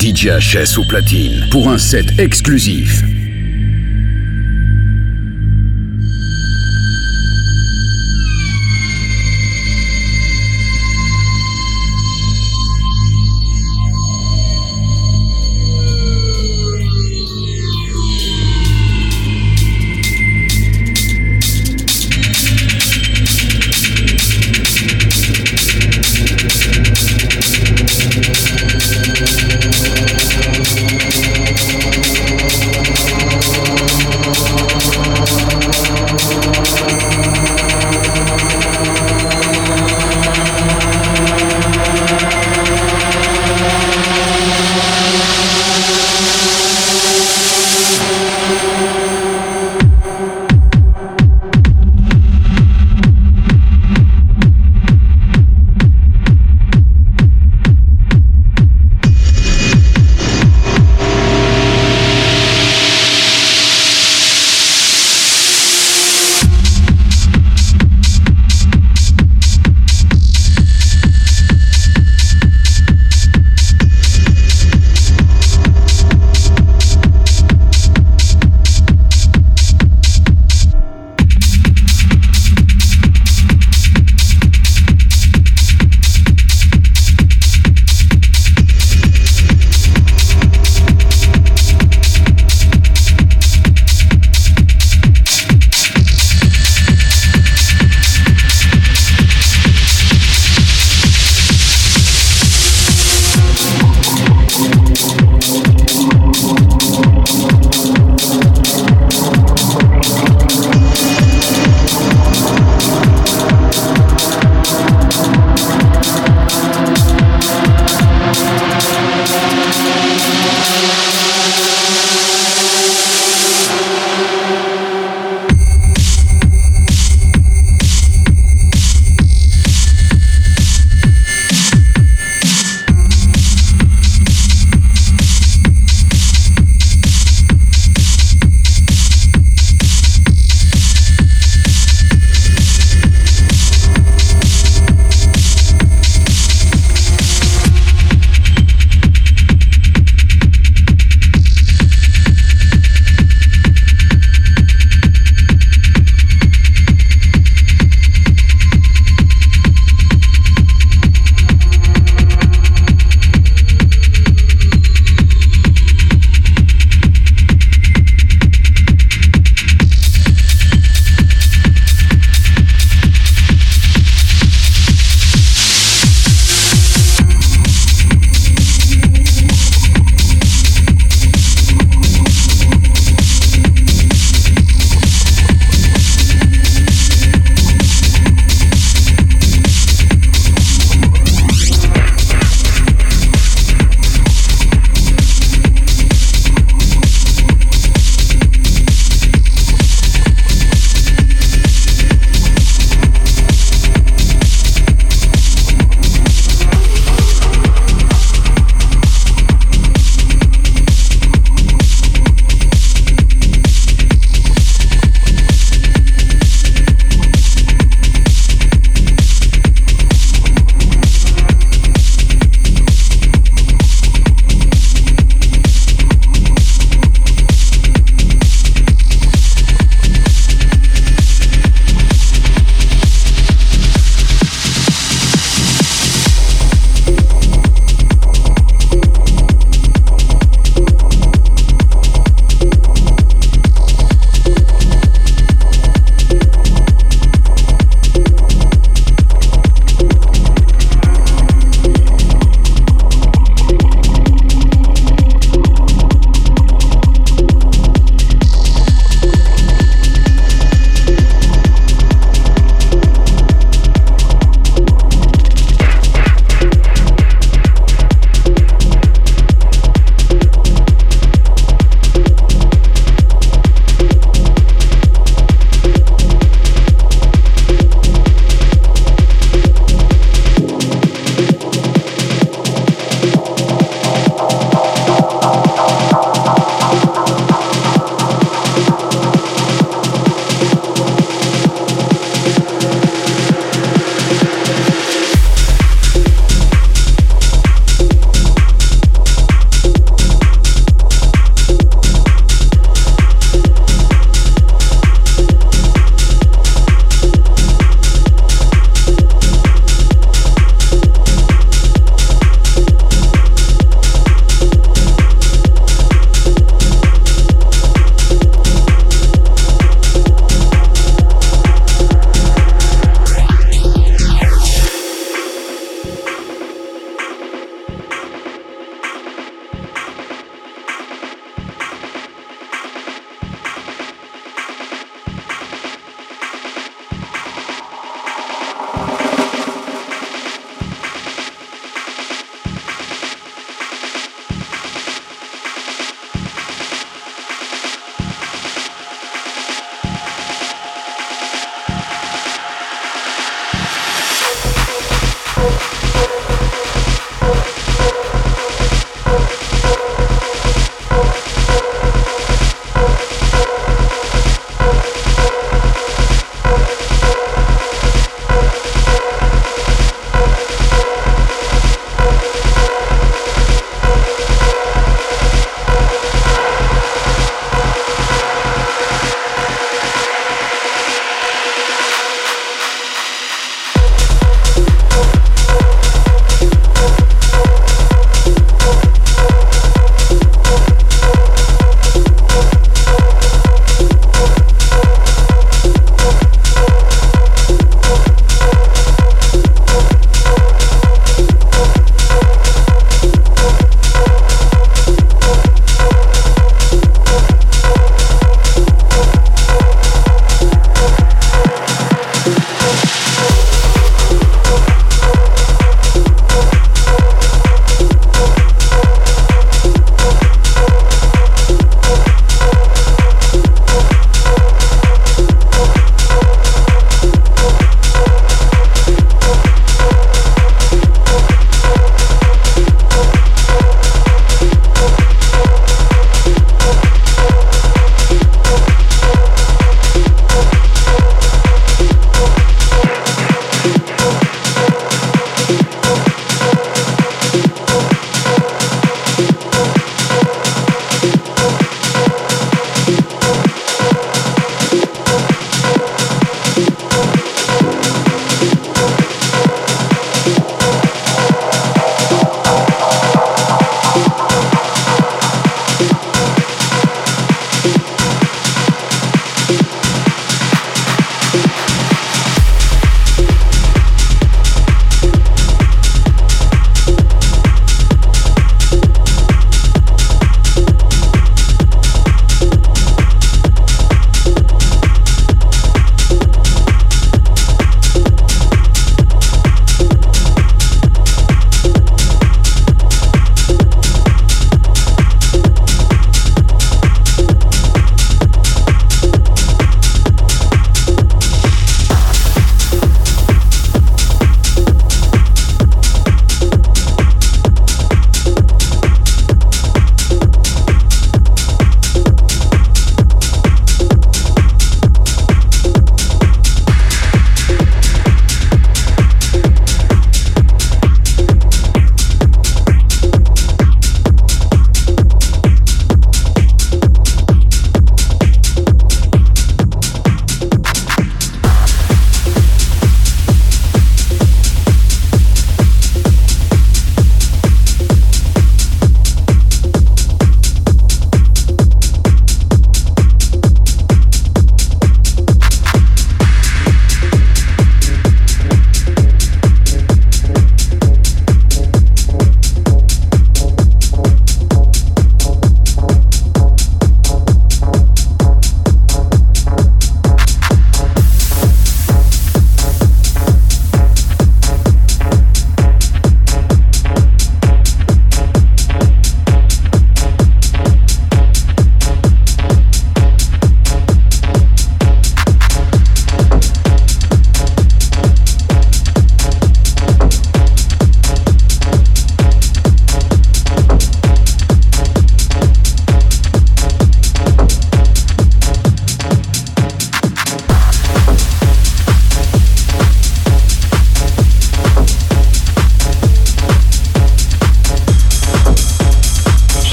[0.00, 3.02] DJ HS au platine pour un set exclusif.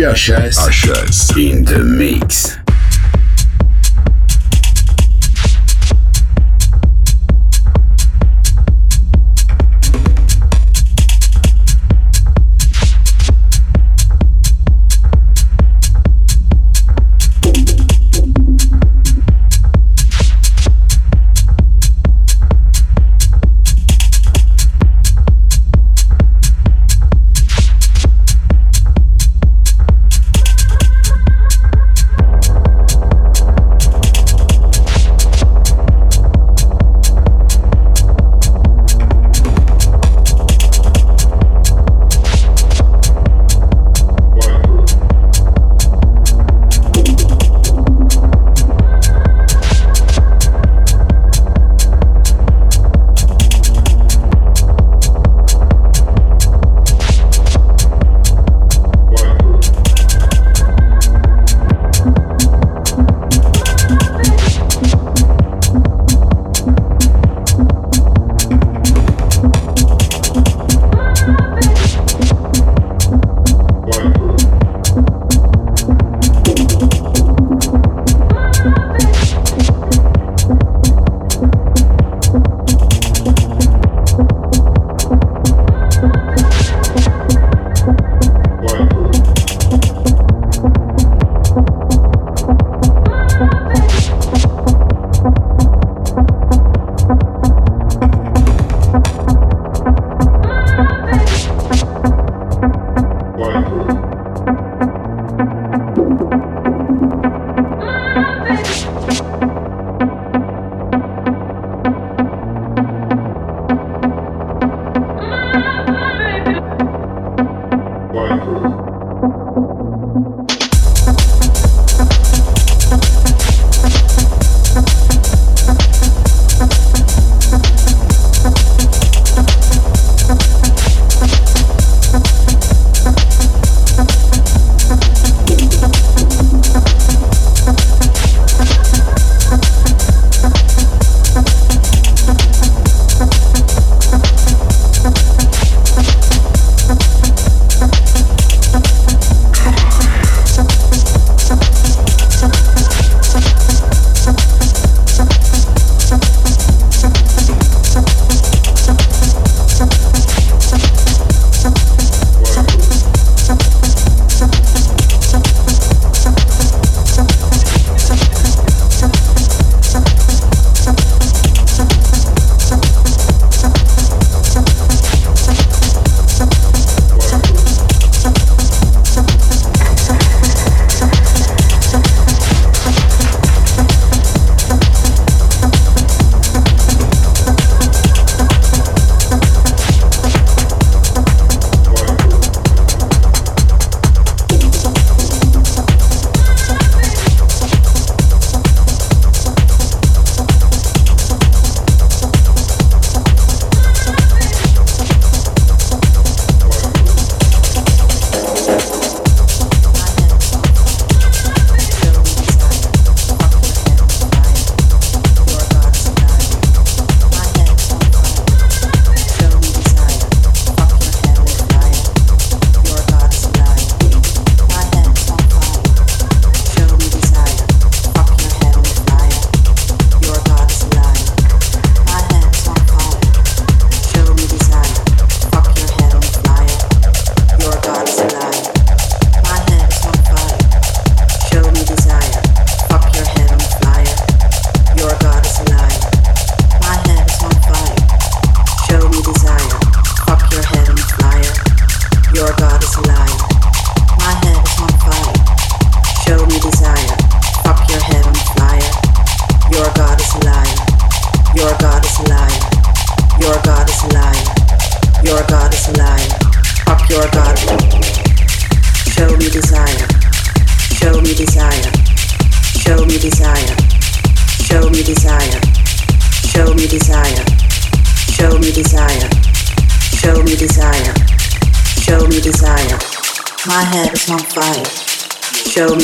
[0.00, 2.59] HS in the mix.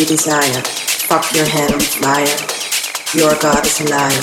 [0.07, 0.63] Desire.
[1.09, 2.37] Fuck your head on fire.
[3.15, 4.23] Your God is a liar.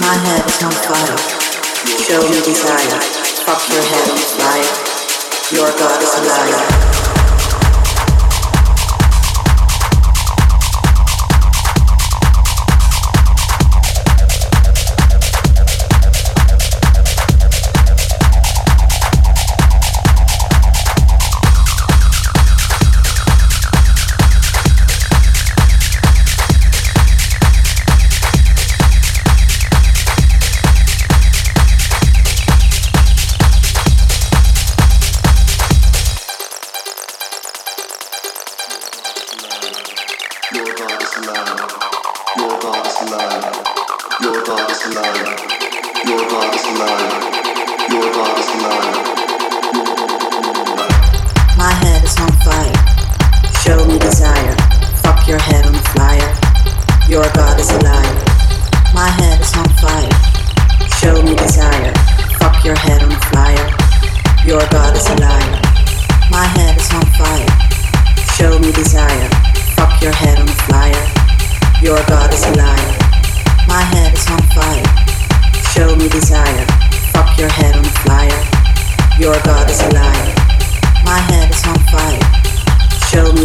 [0.00, 1.18] My head is on fire.
[2.04, 3.00] Show me desire.
[3.46, 4.72] Fuck your head on fire.
[5.52, 6.95] Your God is a liar.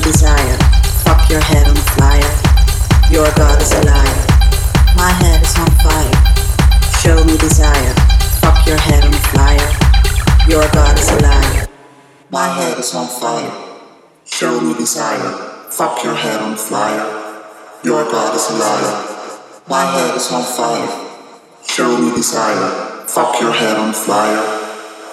[0.01, 0.57] desire.
[1.05, 2.33] Fuck your head on fire.
[3.11, 4.21] Your God is a liar.
[4.95, 6.17] My head is on fire.
[7.01, 7.93] Show me desire.
[8.41, 9.69] Fuck your head on fire.
[10.49, 11.67] Your God is a liar.
[12.29, 13.51] My head is on fire.
[14.25, 15.31] Show me desire.
[15.69, 17.05] Fuck your head on fire.
[17.83, 19.07] Your God is a liar.
[19.67, 20.89] My head is on fire.
[21.67, 23.05] Show me desire.
[23.07, 24.43] Fuck your head on fire.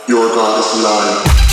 [0.09, 1.48] Your God is a liar.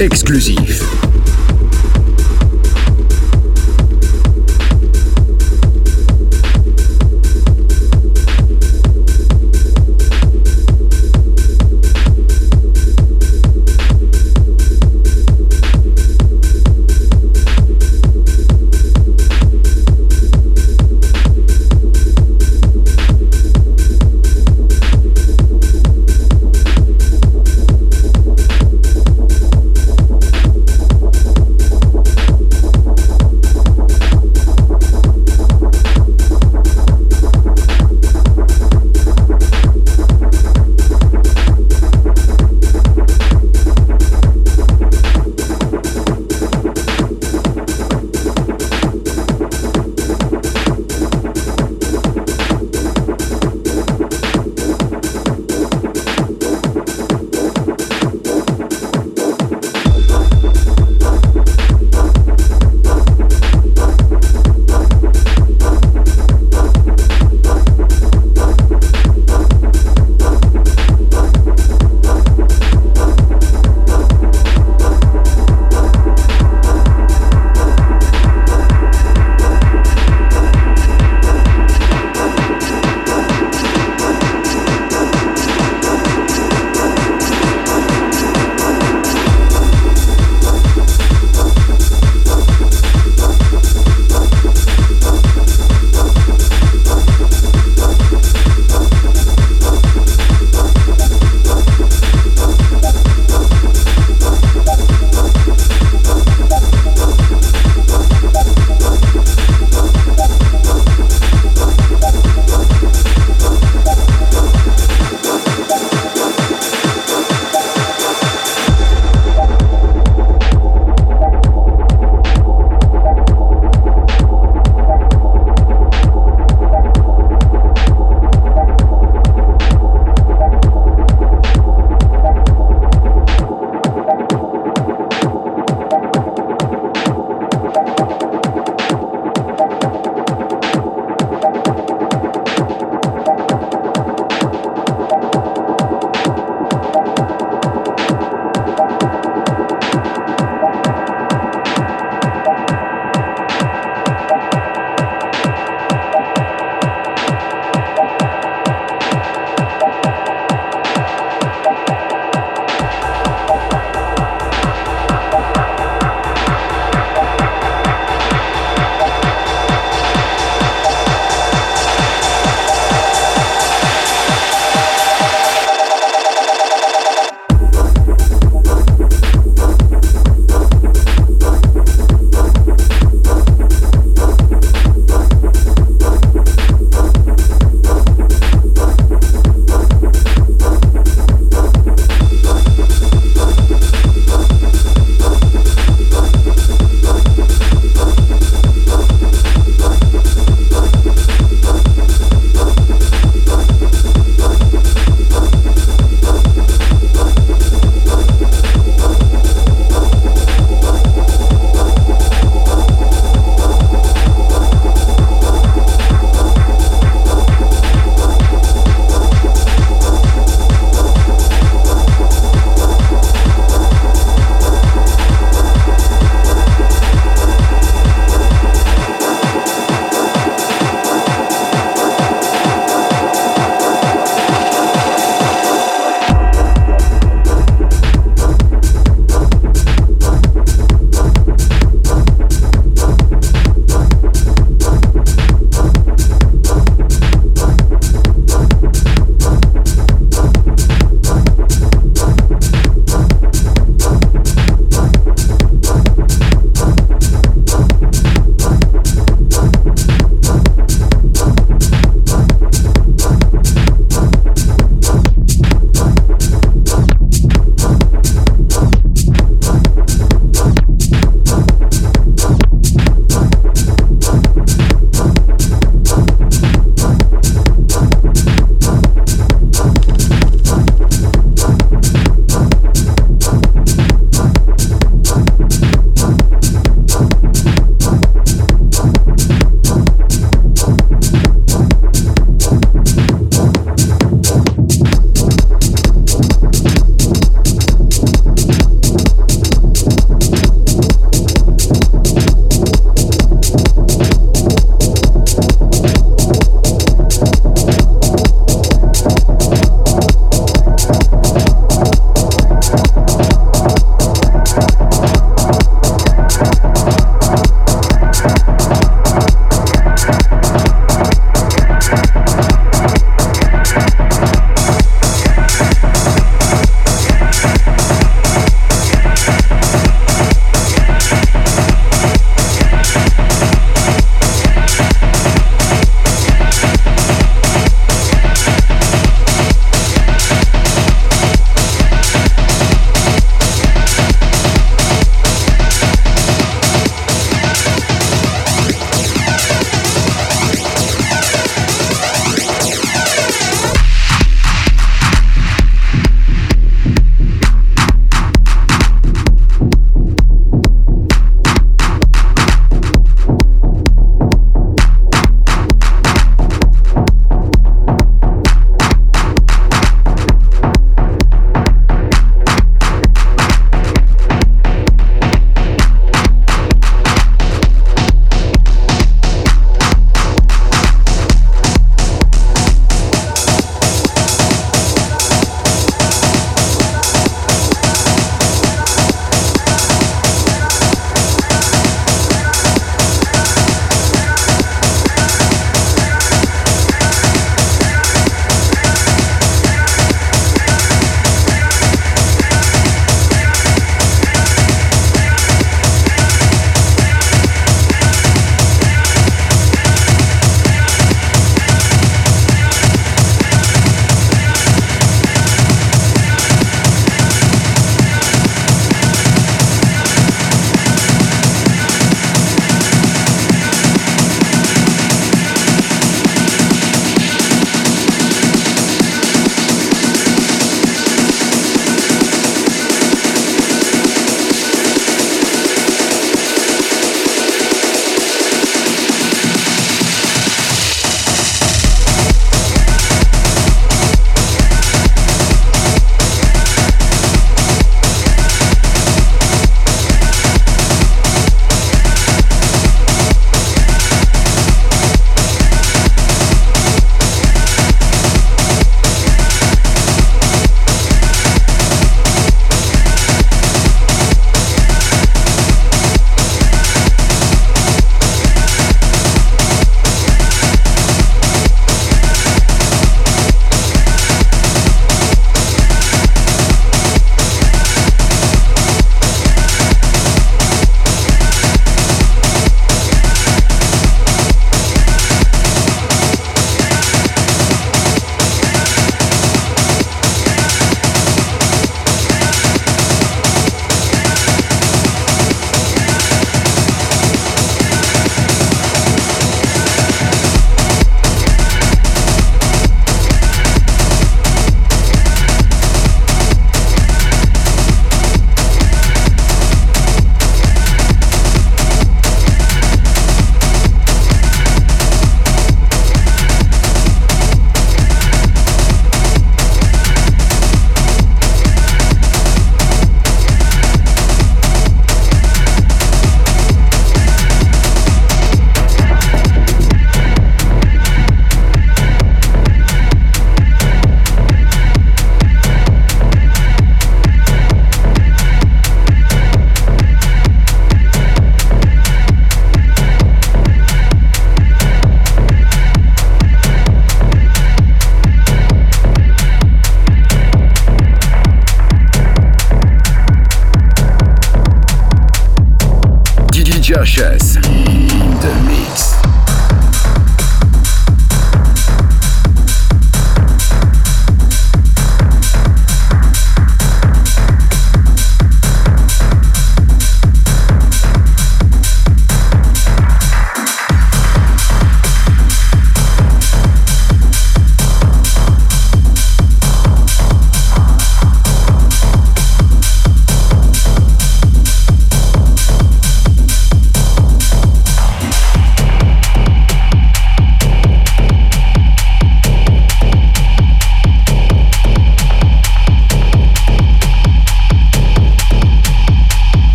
[0.00, 0.69] Exclusif.